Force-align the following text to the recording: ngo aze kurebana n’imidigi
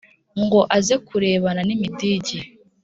ngo 0.43 0.59
aze 0.77 0.95
kurebana 1.07 1.61
n’imidigi 1.67 2.37